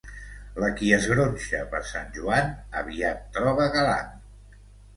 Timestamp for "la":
0.61-0.69